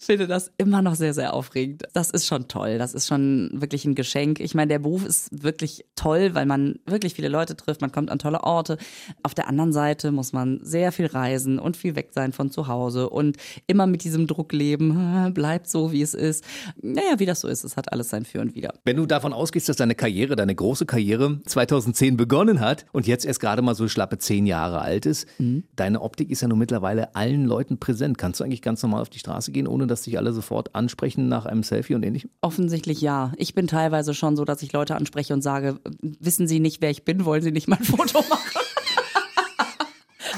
finde 0.08 0.26
das 0.26 0.50
immer 0.56 0.80
noch 0.80 0.94
sehr, 0.94 1.12
sehr 1.12 1.34
aufregend. 1.34 1.82
Das 1.92 2.10
ist 2.10 2.26
schon 2.26 2.48
toll. 2.48 2.78
Das 2.78 2.94
ist 2.94 3.06
schon 3.06 3.50
wirklich 3.52 3.84
ein 3.84 3.94
Geschenk. 3.94 4.40
Ich 4.40 4.54
meine, 4.54 4.68
der 4.68 4.78
Beruf 4.78 5.04
ist 5.04 5.42
wirklich 5.44 5.84
toll, 5.96 6.30
weil 6.34 6.46
man 6.46 6.78
wirklich 6.86 7.12
viele 7.14 7.28
Leute 7.28 7.56
trifft. 7.56 7.82
Man 7.82 7.92
kommt 7.92 8.10
an 8.10 8.18
tolle 8.18 8.42
Orte. 8.42 8.78
Auf 9.22 9.34
der 9.34 9.48
anderen 9.48 9.72
Seite 9.72 10.10
muss 10.10 10.32
man 10.32 10.60
sehr 10.62 10.92
viel 10.92 11.06
reisen 11.06 11.58
und 11.58 11.76
viel 11.76 11.94
weg 11.94 12.08
sein 12.12 12.32
von 12.32 12.50
zu 12.50 12.66
Hause 12.68 13.10
und 13.10 13.36
immer 13.66 13.86
mit 13.86 14.02
diesem 14.02 14.26
Druck 14.26 14.52
leben. 14.54 15.30
Bleibt 15.34 15.68
so, 15.68 15.92
wie 15.92 16.00
es 16.02 16.14
ist. 16.14 16.42
Naja, 16.80 17.18
wie 17.18 17.26
das 17.26 17.40
so 17.40 17.48
ist, 17.48 17.62
es 17.64 17.76
hat 17.76 17.92
alles 17.92 18.08
sein 18.08 18.24
Für 18.24 18.40
und 18.40 18.54
Wider. 18.54 18.72
Wenn 18.86 18.96
du 18.96 19.04
davon 19.04 19.34
ausgehst, 19.34 19.68
dass 19.68 19.76
deine 19.76 19.94
Karriere, 19.94 20.34
deine 20.34 20.54
große 20.54 20.86
Karriere 20.86 21.40
2010 21.44 22.16
begonnen 22.16 22.60
hat 22.60 22.86
und 22.92 23.06
jetzt 23.06 23.26
erst 23.26 23.40
gerade 23.40 23.60
mal 23.60 23.74
so 23.74 23.86
schlappe 23.88 24.16
zehn 24.18 24.46
Jahre 24.46 24.80
alt 24.80 25.04
ist, 25.06 25.26
Mhm. 25.38 25.64
deine 25.76 26.00
Optik 26.00 26.30
ist 26.30 26.40
ja 26.40 26.48
nun 26.48 26.58
mittlerweile 26.58 27.14
allen 27.14 27.44
Leuten 27.44 27.78
präsent. 27.78 28.16
Kannst 28.16 28.40
du 28.40 28.44
eigentlich 28.44 28.62
ganz 28.62 28.82
normal 28.82 29.02
auf 29.02 29.10
die 29.10 29.18
Straße 29.18 29.52
gehen, 29.52 29.66
ohne 29.66 29.86
dass 29.86 29.97
dich 30.02 30.18
alle 30.18 30.32
sofort 30.32 30.74
ansprechen 30.74 31.28
nach 31.28 31.46
einem 31.46 31.62
Selfie 31.62 31.94
und 31.94 32.04
ähnlichem? 32.04 32.30
Offensichtlich 32.40 33.00
ja. 33.00 33.32
Ich 33.36 33.54
bin 33.54 33.66
teilweise 33.66 34.14
schon 34.14 34.36
so, 34.36 34.44
dass 34.44 34.62
ich 34.62 34.72
Leute 34.72 34.96
anspreche 34.96 35.34
und 35.34 35.42
sage, 35.42 35.80
wissen 36.00 36.48
Sie 36.48 36.60
nicht, 36.60 36.80
wer 36.80 36.90
ich 36.90 37.04
bin? 37.04 37.24
Wollen 37.24 37.42
Sie 37.42 37.52
nicht 37.52 37.68
mal 37.68 37.76
ein 37.76 37.84
Foto 37.84 38.24
machen? 38.28 38.60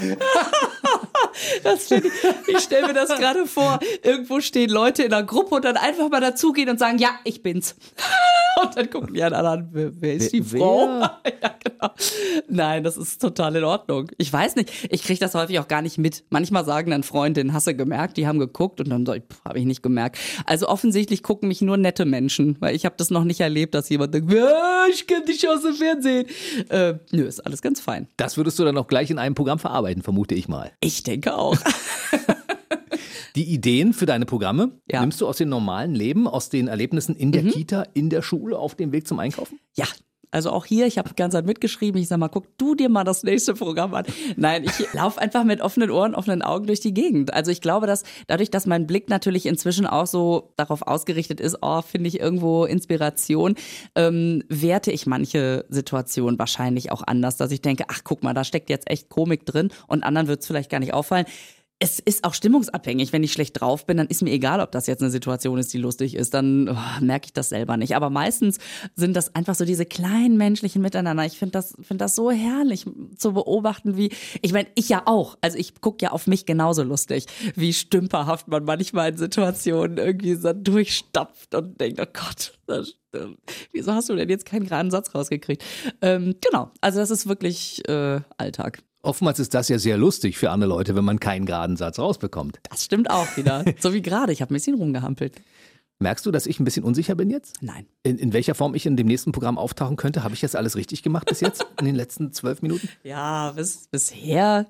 Stell, 1.80 2.02
ich 2.48 2.58
stelle 2.58 2.88
mir 2.88 2.94
das 2.94 3.08
gerade 3.10 3.46
vor. 3.46 3.78
Irgendwo 4.02 4.40
stehen 4.40 4.70
Leute 4.70 5.02
in 5.04 5.12
einer 5.12 5.22
Gruppe 5.24 5.56
und 5.56 5.64
dann 5.64 5.76
einfach 5.76 6.08
mal 6.10 6.20
dazugehen 6.20 6.68
und 6.68 6.78
sagen, 6.78 6.98
ja, 6.98 7.10
ich 7.24 7.42
bin's. 7.42 7.76
Und 8.62 8.76
dann 8.76 8.90
gucken 8.90 9.14
die 9.14 9.22
anderen 9.22 9.46
an, 9.46 9.68
wer, 9.72 9.90
wer 10.00 10.14
ist 10.14 10.32
die 10.32 10.52
Wer- 10.52 10.58
Frau? 10.60 10.86
Ja, 11.42 11.54
genau. 11.64 11.94
Nein, 12.48 12.82
das 12.84 12.96
ist 12.98 13.22
total 13.22 13.56
in 13.56 13.64
Ordnung. 13.64 14.10
Ich 14.18 14.30
weiß 14.30 14.56
nicht, 14.56 14.70
ich 14.90 15.02
kriege 15.04 15.20
das 15.20 15.34
häufig 15.34 15.58
auch 15.60 15.68
gar 15.68 15.80
nicht 15.80 15.96
mit. 15.96 16.24
Manchmal 16.28 16.64
sagen 16.66 16.90
dann 16.90 17.02
Freundinnen, 17.04 17.54
hast 17.54 17.68
du 17.68 17.74
gemerkt, 17.74 18.16
die 18.18 18.26
haben 18.26 18.38
geguckt 18.38 18.80
und 18.80 18.90
dann 18.90 19.06
habe 19.44 19.58
ich 19.58 19.64
nicht 19.64 19.82
gemerkt. 19.82 20.18
Also 20.44 20.68
offensichtlich 20.68 21.22
gucken 21.22 21.48
mich 21.48 21.62
nur 21.62 21.76
nette 21.78 22.04
Menschen, 22.04 22.56
weil 22.60 22.74
ich 22.74 22.84
habe 22.84 22.96
das 22.98 23.08
noch 23.10 23.24
nicht 23.24 23.40
erlebt, 23.40 23.74
dass 23.74 23.88
jemand 23.88 24.12
denkt, 24.12 24.30
"Ja, 24.32 24.84
ich 24.90 25.06
kenne 25.06 25.24
dich 25.24 25.48
aus 25.48 25.62
dem 25.62 25.74
Fernsehen. 25.74 26.26
Äh, 26.68 26.94
nö, 27.12 27.22
ist 27.22 27.40
alles 27.46 27.62
ganz 27.62 27.80
fein. 27.80 28.08
Das 28.18 28.36
würdest 28.36 28.58
du 28.58 28.64
dann 28.64 28.76
auch 28.76 28.88
gleich 28.88 29.10
in 29.10 29.18
einem 29.18 29.36
Programm 29.36 29.60
verarbeiten, 29.60 30.02
vermute 30.02 30.34
ich 30.34 30.48
mal. 30.48 30.72
Ich 30.80 31.02
denke 31.04 31.29
auch. 31.36 31.56
Die 33.36 33.44
Ideen 33.44 33.92
für 33.92 34.06
deine 34.06 34.26
Programme 34.26 34.72
Ja. 34.90 34.98
Mhm. 34.98 35.04
nimmst 35.04 35.20
du 35.20 35.28
aus 35.28 35.36
dem 35.38 35.48
normalen 35.48 35.94
Leben, 35.94 36.26
aus 36.26 36.48
den 36.48 36.68
Erlebnissen 36.68 37.14
in 37.14 37.30
der 37.32 37.44
Kita, 37.44 37.84
in 37.94 38.10
der 38.10 38.22
Schule, 38.22 38.58
auf 38.58 38.74
dem 38.74 38.92
Weg 38.92 39.06
zum 39.06 39.18
Einkaufen? 39.20 39.60
Ja. 39.76 39.86
Also 40.30 40.50
auch 40.50 40.64
hier, 40.64 40.86
ich 40.86 40.98
habe 40.98 41.08
die 41.08 41.16
ganze 41.16 41.38
Zeit 41.38 41.46
mitgeschrieben. 41.46 42.00
Ich 42.00 42.08
sag 42.08 42.18
mal, 42.18 42.28
guck 42.28 42.46
du 42.56 42.74
dir 42.74 42.88
mal 42.88 43.04
das 43.04 43.22
nächste 43.22 43.54
Programm 43.54 43.94
an. 43.94 44.04
Nein, 44.36 44.64
ich 44.64 44.92
laufe 44.92 45.20
einfach 45.20 45.44
mit 45.44 45.60
offenen 45.60 45.90
Ohren, 45.90 46.14
offenen 46.14 46.42
Augen 46.42 46.66
durch 46.66 46.80
die 46.80 46.94
Gegend. 46.94 47.34
Also 47.34 47.50
ich 47.50 47.60
glaube, 47.60 47.86
dass 47.86 48.04
dadurch, 48.26 48.50
dass 48.50 48.66
mein 48.66 48.86
Blick 48.86 49.08
natürlich 49.08 49.46
inzwischen 49.46 49.86
auch 49.86 50.06
so 50.06 50.52
darauf 50.56 50.82
ausgerichtet 50.82 51.40
ist, 51.40 51.58
oh, 51.62 51.82
finde 51.82 52.08
ich 52.08 52.20
irgendwo 52.20 52.64
Inspiration, 52.64 53.56
ähm, 53.94 54.44
werte 54.48 54.92
ich 54.92 55.06
manche 55.06 55.64
Situationen 55.68 56.38
wahrscheinlich 56.38 56.92
auch 56.92 57.02
anders, 57.04 57.36
dass 57.36 57.50
ich 57.50 57.62
denke, 57.62 57.84
ach 57.88 58.00
guck 58.04 58.22
mal, 58.22 58.34
da 58.34 58.44
steckt 58.44 58.70
jetzt 58.70 58.88
echt 58.88 59.08
Komik 59.08 59.46
drin 59.46 59.70
und 59.88 60.04
anderen 60.04 60.28
wird 60.28 60.40
es 60.40 60.46
vielleicht 60.46 60.70
gar 60.70 60.80
nicht 60.80 60.94
auffallen. 60.94 61.26
Es 61.82 61.98
ist 61.98 62.24
auch 62.24 62.34
stimmungsabhängig. 62.34 63.12
Wenn 63.12 63.24
ich 63.24 63.32
schlecht 63.32 63.58
drauf 63.58 63.86
bin, 63.86 63.96
dann 63.96 64.06
ist 64.06 64.22
mir 64.22 64.30
egal, 64.32 64.60
ob 64.60 64.70
das 64.70 64.86
jetzt 64.86 65.00
eine 65.00 65.10
Situation 65.10 65.58
ist, 65.58 65.72
die 65.72 65.78
lustig 65.78 66.14
ist. 66.14 66.34
Dann 66.34 66.68
oh, 66.68 67.02
merke 67.04 67.26
ich 67.26 67.32
das 67.32 67.48
selber 67.48 67.78
nicht. 67.78 67.96
Aber 67.96 68.10
meistens 68.10 68.58
sind 68.94 69.16
das 69.16 69.34
einfach 69.34 69.54
so 69.54 69.64
diese 69.64 69.86
kleinen 69.86 70.36
menschlichen 70.36 70.82
Miteinander. 70.82 71.24
Ich 71.24 71.38
finde 71.38 71.52
das, 71.52 71.74
finde 71.80 72.04
das 72.04 72.14
so 72.14 72.30
herrlich 72.30 72.84
zu 73.16 73.32
beobachten, 73.32 73.96
wie, 73.96 74.10
ich 74.42 74.52
meine, 74.52 74.68
ich 74.74 74.90
ja 74.90 75.02
auch. 75.06 75.38
Also 75.40 75.56
ich 75.56 75.80
gucke 75.80 76.04
ja 76.04 76.10
auf 76.10 76.26
mich 76.26 76.44
genauso 76.44 76.82
lustig, 76.82 77.24
wie 77.56 77.72
stümperhaft 77.72 78.46
man 78.46 78.64
manchmal 78.64 79.12
in 79.12 79.16
Situationen 79.16 79.96
irgendwie 79.96 80.34
so 80.34 80.52
durchstapft 80.52 81.54
und 81.54 81.80
denkt, 81.80 81.98
oh 81.98 82.10
Gott, 82.12 82.58
das, 82.66 82.96
äh, 83.12 83.26
wieso 83.72 83.94
hast 83.94 84.10
du 84.10 84.16
denn 84.16 84.28
jetzt 84.28 84.44
keinen 84.44 84.64
geraden 84.64 84.90
Satz 84.90 85.14
rausgekriegt? 85.14 85.64
Ähm, 86.02 86.34
genau, 86.42 86.72
also 86.82 87.00
das 87.00 87.10
ist 87.10 87.26
wirklich 87.26 87.88
äh, 87.88 88.20
Alltag. 88.36 88.82
Oftmals 89.02 89.38
ist 89.38 89.54
das 89.54 89.68
ja 89.68 89.78
sehr 89.78 89.96
lustig 89.96 90.36
für 90.36 90.50
andere 90.50 90.68
Leute, 90.70 90.94
wenn 90.94 91.04
man 91.04 91.18
keinen 91.20 91.46
geraden 91.46 91.76
Satz 91.76 91.98
rausbekommt. 91.98 92.60
Das 92.68 92.84
stimmt 92.84 93.10
auch 93.10 93.36
wieder. 93.36 93.64
so 93.80 93.94
wie 93.94 94.02
gerade, 94.02 94.32
ich 94.32 94.42
habe 94.42 94.52
ein 94.52 94.56
bisschen 94.56 94.74
rumgehampelt. 94.76 95.40
Merkst 96.00 96.24
du, 96.24 96.30
dass 96.30 96.46
ich 96.46 96.58
ein 96.60 96.64
bisschen 96.64 96.82
unsicher 96.84 97.14
bin 97.14 97.28
jetzt? 97.30 97.56
Nein. 97.62 97.86
In, 98.02 98.18
in 98.18 98.32
welcher 98.32 98.54
Form 98.54 98.74
ich 98.74 98.86
in 98.86 98.96
dem 98.96 99.06
nächsten 99.06 99.32
Programm 99.32 99.58
auftauchen 99.58 99.96
könnte? 99.96 100.22
Habe 100.22 100.34
ich 100.34 100.42
jetzt 100.42 100.56
alles 100.56 100.76
richtig 100.76 101.02
gemacht 101.02 101.26
bis 101.28 101.40
jetzt 101.40 101.66
in 101.78 101.84
den 101.86 101.94
letzten 101.94 102.32
zwölf 102.32 102.62
Minuten? 102.62 102.88
Ja, 103.02 103.52
bis, 103.52 103.86
bisher 103.90 104.66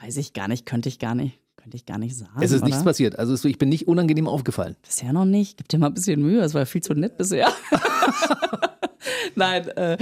weiß 0.00 0.16
ich 0.16 0.32
gar 0.32 0.48
nicht, 0.48 0.66
könnte 0.66 0.88
ich 0.88 0.98
gar 0.98 1.14
nicht. 1.14 1.38
Könnte 1.56 1.76
ich 1.76 1.86
gar 1.86 1.98
nicht 1.98 2.16
sagen. 2.16 2.32
Es 2.40 2.50
ist 2.50 2.58
oder? 2.62 2.66
nichts 2.66 2.82
passiert. 2.82 3.16
Also 3.20 3.32
es- 3.34 3.44
ich 3.44 3.58
bin 3.58 3.68
nicht 3.68 3.86
unangenehm 3.86 4.26
aufgefallen. 4.26 4.74
Bisher 4.82 5.12
noch 5.12 5.24
nicht. 5.24 5.56
Gib 5.58 5.68
dir 5.68 5.78
mal 5.78 5.86
ein 5.88 5.94
bisschen 5.94 6.20
Mühe, 6.20 6.40
das 6.40 6.54
war 6.54 6.66
viel 6.66 6.82
zu 6.82 6.94
nett 6.94 7.16
bisher. 7.16 7.48
Nein, 9.36 9.68
äh. 9.68 9.96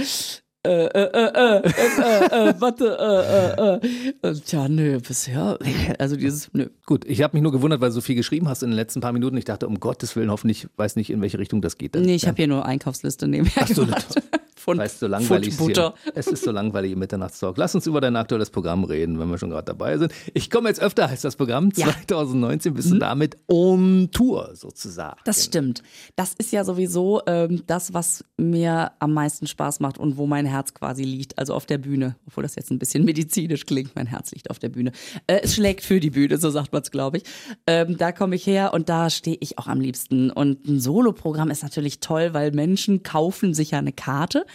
Äh, 0.63 0.85
äh, 0.85 0.89
äh, 0.89 1.29
äh, 1.33 1.57
äh, 1.57 2.49
äh, 2.49 2.53
warte, 2.59 3.79
äh, 4.21 4.27
äh, 4.27 4.29
äh. 4.29 4.39
Tja, 4.45 4.69
nö, 4.69 4.99
bisher, 4.99 5.57
also 5.99 6.15
dieses, 6.15 6.53
nö. 6.53 6.67
Gut, 6.85 7.03
ich 7.05 7.23
habe 7.23 7.35
mich 7.35 7.41
nur 7.41 7.51
gewundert, 7.51 7.81
weil 7.81 7.89
du 7.89 7.95
so 7.95 8.01
viel 8.01 8.15
geschrieben 8.15 8.47
hast 8.47 8.61
in 8.61 8.69
den 8.69 8.75
letzten 8.75 9.01
paar 9.01 9.11
Minuten. 9.11 9.37
Ich 9.37 9.45
dachte, 9.45 9.67
um 9.67 9.79
Gottes 9.79 10.15
Willen, 10.15 10.29
hoffentlich 10.29 10.67
weiß 10.77 10.97
nicht, 10.97 11.09
in 11.09 11.19
welche 11.19 11.39
Richtung 11.39 11.61
das 11.61 11.79
geht. 11.79 11.95
Dann. 11.95 12.03
Nee, 12.03 12.13
ich 12.13 12.27
habe 12.27 12.37
hier 12.37 12.47
nur 12.47 12.63
Einkaufsliste 12.63 13.27
nebenher 13.27 13.63
Ach 13.63 13.67
so, 13.67 13.85
gemacht. 13.85 14.21
Pfund, 14.61 14.79
Weißt 14.79 14.99
so 14.99 15.07
langweilig 15.07 15.57
Butter. 15.57 15.95
hier. 16.03 16.13
Es 16.15 16.27
ist 16.27 16.43
so 16.43 16.51
langweilig 16.51 16.91
im 16.91 16.99
Mitternachtstalk. 16.99 17.57
Lass 17.57 17.73
uns 17.73 17.87
über 17.87 17.99
dein 17.99 18.15
aktuelles 18.15 18.49
Programm 18.49 18.83
reden, 18.83 19.19
wenn 19.19 19.29
wir 19.29 19.37
schon 19.37 19.49
gerade 19.49 19.65
dabei 19.65 19.97
sind. 19.97 20.13
Ich 20.33 20.49
komme 20.49 20.69
jetzt 20.69 20.81
öfter, 20.81 21.09
heißt 21.09 21.23
das 21.23 21.35
Programm. 21.35 21.71
Ja. 21.75 21.87
Mhm. 21.87 22.07
2019 22.07 22.73
bist 22.73 22.91
du 22.91 22.99
damit 22.99 23.37
on 23.47 24.09
Tour 24.11 24.51
sozusagen. 24.53 25.17
Das 25.25 25.43
stimmt. 25.45 25.81
Das 26.15 26.33
ist 26.33 26.51
ja 26.51 26.63
sowieso 26.63 27.21
ähm, 27.25 27.63
das, 27.67 27.93
was 27.93 28.23
mir 28.37 28.91
am 28.99 29.13
meisten 29.13 29.47
Spaß 29.47 29.79
macht 29.79 29.97
und 29.97 30.17
wo 30.17 30.27
mein 30.27 30.45
Herz 30.45 30.73
quasi 30.73 31.03
liegt. 31.03 31.39
Also 31.39 31.53
auf 31.53 31.65
der 31.65 31.77
Bühne. 31.79 32.15
Obwohl 32.27 32.43
das 32.43 32.55
jetzt 32.55 32.71
ein 32.71 32.79
bisschen 32.79 33.03
medizinisch 33.03 33.65
klingt. 33.65 33.95
Mein 33.95 34.07
Herz 34.07 34.31
liegt 34.31 34.49
auf 34.49 34.59
der 34.59 34.69
Bühne. 34.69 34.91
Äh, 35.27 35.39
es 35.43 35.55
schlägt 35.55 35.83
für 35.83 35.99
die 35.99 36.11
Bühne, 36.11 36.37
so 36.37 36.49
sagt 36.49 36.71
man 36.71 36.83
es, 36.83 36.91
glaube 36.91 37.17
ich. 37.17 37.23
Ähm, 37.65 37.97
da 37.97 38.11
komme 38.11 38.35
ich 38.35 38.45
her 38.45 38.73
und 38.73 38.89
da 38.89 39.09
stehe 39.09 39.37
ich 39.39 39.57
auch 39.57 39.67
am 39.67 39.81
liebsten. 39.81 40.29
Und 40.29 40.67
ein 40.67 40.79
Soloprogramm 40.79 41.49
ist 41.49 41.63
natürlich 41.63 41.99
toll, 41.99 42.33
weil 42.33 42.51
Menschen 42.51 43.03
kaufen 43.03 43.53
sich 43.53 43.71
ja 43.71 43.79
eine 43.79 43.93
Karte 43.93 44.45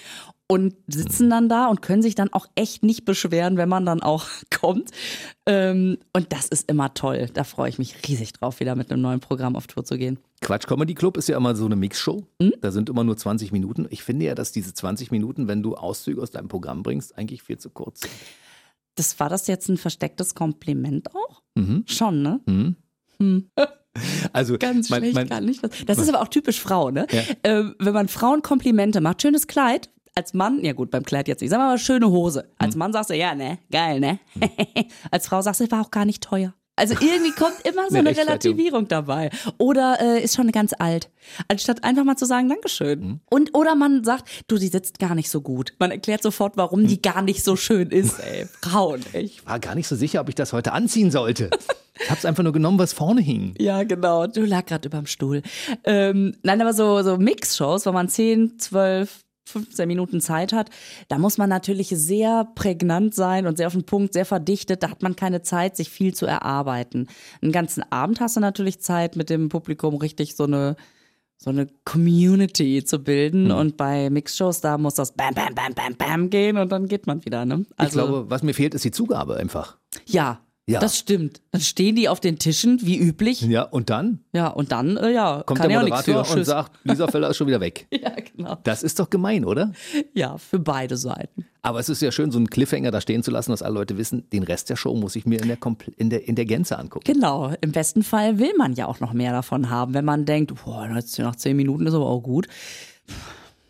und 0.49 0.75
sitzen 0.87 1.29
dann 1.29 1.49
da 1.49 1.67
und 1.67 1.83
können 1.83 2.03
sich 2.03 2.15
dann 2.15 2.33
auch 2.33 2.47
echt 2.55 2.85
nicht 2.85 3.05
beschweren, 3.05 3.57
wenn 3.57 3.69
man 3.69 3.85
dann 3.85 4.03
auch 4.03 4.27
kommt. 4.57 4.91
Ähm, 5.45 5.99
und 6.13 6.33
das 6.33 6.47
ist 6.47 6.71
immer 6.71 6.95
toll. 6.95 7.29
Da 7.35 7.45
freue 7.45 7.69
ich 7.69 7.79
mich 7.79 8.09
riesig 8.09 8.33
drauf, 8.33 8.61
wieder 8.61 8.77
mit 8.77 8.91
einem 8.91 9.03
neuen 9.03 9.21
Programm 9.21 9.57
auf 9.57 9.67
Tour 9.67 9.85
zu 9.85 9.99
gehen. 9.99 10.19
Quatsch 10.41 10.67
Comedy 10.67 10.95
Club 10.95 11.17
ist 11.17 11.29
ja 11.29 11.37
immer 11.37 11.57
so 11.57 11.67
eine 11.67 11.77
Mixshow. 11.77 12.27
Hm? 12.41 12.53
Da 12.61 12.71
sind 12.71 12.89
immer 12.89 13.03
nur 13.03 13.17
20 13.17 13.53
Minuten. 13.53 13.87
Ich 13.91 14.05
finde 14.05 14.27
ja, 14.27 14.35
dass 14.35 14.53
diese 14.53 14.73
20 14.73 15.11
Minuten, 15.11 15.49
wenn 15.49 15.63
du 15.63 15.75
Auszüge 15.75 16.23
aus 16.23 16.31
deinem 16.31 16.49
Programm 16.49 16.83
bringst, 16.83 17.19
eigentlich 17.19 17.43
viel 17.43 17.59
zu 17.59 17.71
kurz 17.71 18.03
sind. 18.03 18.13
Das 18.95 19.19
war 19.19 19.29
das 19.29 19.47
jetzt 19.47 19.69
ein 19.69 19.77
verstecktes 19.77 20.35
Kompliment 20.35 21.15
auch? 21.15 21.43
Mhm. 21.55 21.85
Schon, 21.87 22.23
ne? 22.23 22.41
Mhm. 22.47 22.77
Hm. 23.19 23.51
Also 24.33 24.59
Ganz 24.59 24.91
mein, 24.91 25.01
schlecht, 25.01 25.15
mein, 25.15 25.29
gar 25.29 25.41
nicht. 25.41 25.61
Das 25.89 25.99
ist 25.99 26.09
aber 26.09 26.21
auch 26.23 26.29
typisch 26.29 26.61
Frau, 26.61 26.91
ne? 26.91 27.07
Ja. 27.11 27.23
Ähm, 27.45 27.75
wenn 27.79 27.95
man 27.95 28.09
Frauen 28.09 28.43
Komplimente 28.43 29.01
macht, 29.01 29.23
schönes 29.23 29.47
Kleid, 29.47 29.91
als 30.15 30.33
Mann, 30.35 30.65
ja 30.65 30.73
gut, 30.73 30.91
beim 30.91 31.05
Kleid 31.05 31.29
jetzt 31.29 31.41
nicht, 31.43 31.51
sag 31.51 31.59
mal 31.59 31.79
schöne 31.79 32.09
Hose. 32.11 32.51
Als 32.59 32.75
Hm. 32.75 32.79
Mann 32.79 32.93
sagst 32.93 33.11
du, 33.11 33.15
ja, 33.15 33.35
ne, 33.35 33.59
geil, 33.71 34.01
ne? 34.01 34.19
als 35.11 35.27
Frau 35.29 35.43
sagst 35.43 35.61
du, 35.61 35.71
war 35.71 35.83
auch 35.83 35.91
gar 35.91 36.05
nicht 36.07 36.23
teuer. 36.23 36.55
Also 36.79 36.95
irgendwie 37.01 37.33
kommt 37.33 37.57
immer 37.65 37.89
so 37.89 37.97
Eine 37.99 38.11
eine. 38.11 38.19
Relativierung 38.19 38.87
dabei. 38.87 39.31
Oder 39.57 39.99
äh, 40.01 40.23
ist 40.23 40.37
schon 40.37 40.53
ganz 40.53 40.73
alt. 40.79 41.11
Anstatt 41.49 41.85
einfach 41.85 42.05
mal 42.05 42.17
zu 42.17 42.27
sagen, 42.27 42.49
Dankeschön. 42.51 43.01
Hm. 43.01 43.21
Und 43.31 43.55
oder 43.55 43.75
man 43.75 44.05
sagt, 44.05 44.29
du, 44.49 44.57
die 44.59 44.69
sitzt 44.69 44.99
gar 44.99 45.15
nicht 45.15 45.31
so 45.31 45.41
gut. 45.41 45.73
Man 45.79 45.91
erklärt 45.91 46.23
sofort, 46.23 46.57
warum 46.59 46.81
Hm. 46.81 46.89
die 46.89 47.01
gar 47.03 47.23
nicht 47.23 47.43
so 47.45 47.57
schön 47.57 47.91
ist, 47.91 48.19
ey. 48.21 48.47
Frauen, 48.63 49.01
echt. 49.15 49.47
war 49.47 49.59
gar 49.59 49.75
nicht 49.75 49.89
so 49.89 49.97
sicher, 49.97 50.21
ob 50.21 50.29
ich 50.29 50.35
das 50.35 50.53
heute 50.53 50.73
anziehen 50.73 51.11
sollte. 51.11 51.49
Ich 52.01 52.11
habe 52.11 52.19
es 52.19 52.25
einfach 52.25 52.43
nur 52.43 52.53
genommen, 52.53 52.79
was 52.79 52.93
vorne 52.93 53.21
hing. 53.21 53.55
Ja, 53.59 53.83
genau. 53.83 54.27
Du 54.27 54.45
lag 54.45 54.67
gerade 54.67 54.89
überm 54.89 55.07
Stuhl. 55.07 55.43
Ähm, 55.85 56.35
nein, 56.43 56.61
aber 56.61 56.73
so, 56.73 57.03
so 57.03 57.17
Mix-Shows, 57.17 57.87
wo 57.87 57.93
man 57.93 58.09
10, 58.09 58.59
12, 58.59 59.25
15 59.47 59.87
Minuten 59.87 60.21
Zeit 60.21 60.53
hat, 60.53 60.71
da 61.09 61.19
muss 61.19 61.39
man 61.39 61.49
natürlich 61.49 61.89
sehr 61.89 62.49
prägnant 62.55 63.15
sein 63.15 63.47
und 63.47 63.57
sehr 63.57 63.69
auf 63.69 63.73
den 63.73 63.85
Punkt, 63.85 64.13
sehr 64.13 64.27
verdichtet. 64.27 64.83
Da 64.83 64.91
hat 64.91 65.03
man 65.03 65.17
keine 65.17 65.43
Zeit, 65.43 65.77
sich 65.77 65.89
viel 65.89 66.15
zu 66.15 66.27
erarbeiten. 66.27 67.09
Einen 67.41 67.53
ganzen 67.53 67.85
Abend 67.91 68.21
hast 68.21 68.37
du 68.37 68.41
natürlich 68.41 68.81
Zeit, 68.81 69.17
mit 69.17 69.31
dem 69.31 69.49
Publikum 69.49 69.97
richtig 69.97 70.37
so 70.37 70.45
eine 70.45 70.77
so 71.39 71.51
eine 71.51 71.67
Community 71.85 72.83
zu 72.83 72.99
bilden 72.99 73.51
und 73.51 73.77
bei 73.77 74.09
Mixshows 74.09 74.63
da 74.63 74.79
muss 74.79 74.95
das 74.95 75.13
bam 75.13 75.35
bam 75.35 75.55
bam 75.55 75.75
bam 75.75 75.95
bam 75.95 76.31
gehen 76.31 76.57
und 76.57 76.73
dann 76.73 76.89
geht 76.89 77.07
man 77.07 77.27
wieder, 77.27 77.45
ne? 77.45 77.67
ich 77.83 77.91
glaube, 77.91 78.31
was 78.31 78.43
mir 78.43 78.55
fehlt, 78.55 78.75
ist 78.75 78.87
die 78.87 78.91
Zugabe 78.91 79.37
einfach. 79.37 79.77
ja, 80.07 80.41
Ja. 80.69 80.81
das 80.81 80.99
stimmt. 80.99 81.41
Dann 81.53 81.61
stehen 81.61 81.95
die 81.95 82.09
auf 82.09 82.19
den 82.19 82.41
Tischen 82.41 82.81
wie 82.83 82.99
üblich. 82.99 83.41
Ja, 83.43 83.63
und 83.63 83.89
dann 83.89 84.25
Ja, 84.33 84.49
und 84.49 84.73
dann, 84.73 84.97
äh, 84.97 85.13
ja, 85.13 85.45
kommt 85.47 85.63
der 85.63 85.71
Moderator 85.71 86.25
für. 86.25 86.33
und 86.33 86.39
Tschüss. 86.39 86.49
sagt, 86.49 86.73
Lisa 86.83 87.07
Feller 87.07 87.31
ist 87.31 87.37
schon 87.37 87.47
wieder 87.47 87.61
weg. 87.61 87.87
Ja, 87.93 88.11
genau. 88.37 88.59
Das 88.65 88.83
ist 88.83 88.99
doch 88.99 89.09
gemein, 89.09 89.45
oder? 89.45 89.71
Ja, 90.13 90.39
für 90.39 90.59
beide 90.59 90.97
Seiten. 90.97 91.47
Aber 91.63 91.79
es 91.79 91.89
ist 91.89 92.03
ja 92.03 92.11
schön, 92.11 92.33
so 92.33 92.39
einen 92.39 92.51
Cliffhanger 92.51 92.91
da 92.91 93.01
stehen 93.01 93.23
zu 93.23 93.31
lassen, 93.31 93.53
dass 93.53 93.63
alle 93.63 93.75
Leute 93.75 93.97
wissen, 93.97 94.29
den 94.31 94.43
Rest 94.43 94.69
der 94.69 94.75
Show 94.77 94.95
muss 94.97 95.15
ich 95.15 95.25
mir 95.25 95.41
in 95.41 95.47
der, 95.47 95.57
Kompl- 95.59 95.93
in 95.97 96.11
der, 96.11 96.27
in 96.27 96.35
der 96.35 96.45
Gänze 96.47 96.77
angucken. 96.79 97.05
Genau. 97.13 97.53
Im 97.61 97.71
besten 97.71 98.03
Fall 98.03 98.39
will 98.41 98.53
man 98.59 98.73
ja 98.75 98.87
auch 98.87 98.99
noch 98.99 99.13
mehr 99.13 99.31
davon 99.33 99.71
haben, 99.71 99.95
wenn 99.95 100.05
man 100.05 100.25
denkt, 100.25 100.53
boah, 100.65 100.89
jetzt 100.97 101.17
nach 101.21 101.37
zehn 101.37 101.57
Minuten 101.57 101.87
ist 101.87 101.95
aber 101.95 102.07
auch 102.07 102.21
gut. 102.23 102.49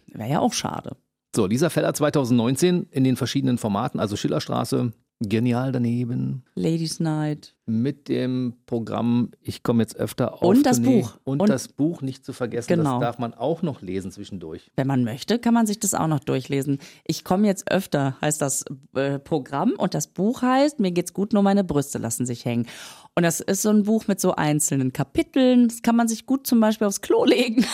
Wäre 0.08 0.30
ja 0.30 0.40
auch 0.40 0.52
schade. 0.54 0.96
So, 1.34 1.44
Lisa 1.46 1.68
Feller 1.68 1.92
2019 1.92 2.86
in 2.90 3.04
den 3.04 3.16
verschiedenen 3.16 3.58
Formaten, 3.58 4.00
also 4.00 4.16
Schillerstraße, 4.16 4.92
genial 5.20 5.72
daneben, 5.72 6.44
Ladies 6.54 7.00
Night. 7.00 7.54
mit 7.64 8.08
dem 8.08 8.54
Programm 8.66 9.30
Ich 9.40 9.62
komme 9.62 9.82
jetzt 9.82 9.96
öfter 9.96 10.34
auf 10.34 10.42
Und 10.42 10.66
das 10.66 10.76
Tournee. 10.82 11.00
Buch. 11.00 11.18
Und, 11.24 11.40
Und- 11.40 11.48
das 11.48 11.68
Buch 11.68 12.02
nicht 12.02 12.24
zu 12.24 12.32
vergessen, 12.32 12.68
Genau. 12.68 12.98
das 12.98 13.00
darf 13.00 13.18
man 13.18 13.32
auch 13.34 13.62
noch 13.62 13.80
lesen 13.80 14.10
zwischendurch. 14.12 14.70
Wenn 14.76 14.86
man 14.86 15.04
möchte, 15.04 15.38
kann 15.38 15.54
man 15.54 15.66
sich 15.66 15.80
das 15.80 15.94
auch 15.94 16.06
noch 16.06 16.20
durchlesen. 16.20 16.78
Ich 17.06 17.24
komme 17.24 17.46
jetzt 17.46 17.70
öfter, 17.70 18.16
heißt 18.20 18.42
das 18.42 18.64
äh, 18.94 19.18
Programm. 19.18 19.72
Und 19.78 19.94
das 19.94 20.06
Buch 20.08 20.42
heißt, 20.42 20.80
mir 20.80 20.92
geht's 20.92 21.14
gut, 21.14 21.32
nur 21.32 21.42
meine 21.42 21.64
Brüste 21.64 21.98
lassen 21.98 22.26
sich 22.26 22.44
hängen. 22.44 22.66
Und 23.14 23.22
das 23.22 23.40
ist 23.40 23.62
so 23.62 23.70
ein 23.70 23.84
Buch 23.84 24.06
mit 24.08 24.20
so 24.20 24.34
einzelnen 24.34 24.92
Kapiteln. 24.92 25.68
Das 25.68 25.80
kann 25.82 25.96
man 25.96 26.08
sich 26.08 26.26
gut 26.26 26.46
zum 26.46 26.60
Beispiel 26.60 26.86
aufs 26.86 27.00
Klo 27.00 27.24
legen. 27.26 27.64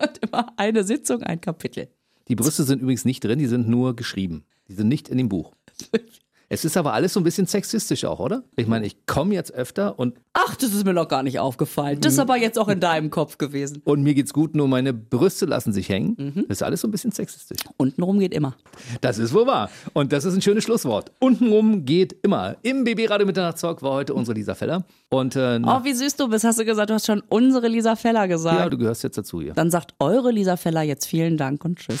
Und 0.00 0.18
immer 0.22 0.46
eine 0.56 0.84
Sitzung, 0.84 1.22
ein 1.22 1.40
Kapitel. 1.40 1.88
Die 2.28 2.34
Brüste 2.36 2.62
sind 2.64 2.80
übrigens 2.80 3.04
nicht 3.04 3.22
drin, 3.22 3.38
die 3.38 3.46
sind 3.46 3.68
nur 3.68 3.94
geschrieben. 3.94 4.44
Die 4.68 4.74
sind 4.74 4.88
nicht 4.88 5.08
in 5.08 5.18
dem 5.18 5.28
Buch. 5.28 5.52
Es 6.54 6.66
ist 6.66 6.76
aber 6.76 6.92
alles 6.92 7.14
so 7.14 7.20
ein 7.20 7.24
bisschen 7.24 7.46
sexistisch 7.46 8.04
auch, 8.04 8.20
oder? 8.20 8.42
Ich 8.56 8.66
meine, 8.66 8.84
ich 8.84 9.06
komme 9.06 9.32
jetzt 9.32 9.54
öfter 9.54 9.98
und, 9.98 10.18
Ach, 10.34 10.54
das 10.54 10.74
ist 10.74 10.84
mir 10.84 10.92
noch 10.92 11.08
gar 11.08 11.22
nicht 11.22 11.38
aufgefallen. 11.38 11.98
Das 12.02 12.12
ist 12.12 12.18
aber 12.18 12.36
jetzt 12.36 12.58
auch 12.58 12.68
in 12.68 12.78
deinem 12.78 13.08
Kopf 13.08 13.38
gewesen. 13.38 13.80
und 13.84 14.02
mir 14.02 14.12
geht's 14.12 14.34
gut, 14.34 14.54
nur 14.54 14.68
meine 14.68 14.92
Brüste 14.92 15.46
lassen 15.46 15.72
sich 15.72 15.88
hängen. 15.88 16.14
Mhm. 16.18 16.44
Das 16.48 16.58
ist 16.58 16.62
alles 16.62 16.82
so 16.82 16.88
ein 16.88 16.90
bisschen 16.90 17.10
sexistisch. 17.10 17.60
Untenrum 17.78 18.18
geht 18.18 18.34
immer. 18.34 18.54
Das 19.00 19.16
ist 19.16 19.32
wohl 19.32 19.46
wahr. 19.46 19.70
Und 19.94 20.12
das 20.12 20.26
ist 20.26 20.34
ein 20.34 20.42
schönes 20.42 20.64
Schlusswort. 20.64 21.10
Untenrum 21.20 21.86
geht 21.86 22.14
immer. 22.22 22.56
Im 22.60 22.84
BB 22.84 23.08
Radio 23.08 23.26
Mitternachtstalk 23.26 23.80
war 23.80 23.92
heute 23.92 24.12
unsere 24.12 24.36
Lisa 24.36 24.54
Feller. 24.54 24.84
Und 25.08 25.36
äh, 25.36 25.58
Oh, 25.64 25.84
wie 25.84 25.94
süß 25.94 26.16
du 26.16 26.28
bist. 26.28 26.44
Hast 26.44 26.58
du 26.58 26.66
gesagt, 26.66 26.90
du 26.90 26.94
hast 26.94 27.06
schon 27.06 27.22
unsere 27.30 27.68
Lisa 27.68 27.96
Feller 27.96 28.28
gesagt. 28.28 28.58
ja, 28.58 28.68
du 28.68 28.76
gehörst 28.76 29.02
jetzt 29.04 29.16
dazu 29.16 29.40
hier. 29.40 29.54
Dann 29.54 29.70
sagt 29.70 29.94
eure 30.00 30.30
Lisa 30.30 30.58
Feller 30.58 30.82
jetzt 30.82 31.06
vielen 31.06 31.38
Dank 31.38 31.64
und 31.64 31.78
tschüss. 31.78 32.00